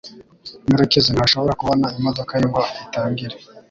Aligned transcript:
murekezi 0.69 1.09
ntashobora 1.11 1.57
kubona 1.59 1.87
imodoka 1.99 2.31
ye 2.39 2.43
ngo 2.49 2.61
itangire 2.83 3.35